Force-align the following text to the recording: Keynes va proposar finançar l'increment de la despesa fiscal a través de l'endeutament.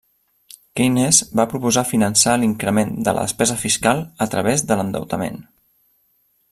Keynes 0.79 1.19
va 1.39 1.45
proposar 1.51 1.83
finançar 1.89 2.33
l'increment 2.43 2.97
de 3.09 3.15
la 3.19 3.27
despesa 3.29 3.61
fiscal 3.67 4.05
a 4.27 4.31
través 4.35 4.69
de 4.71 4.79
l'endeutament. 4.81 5.43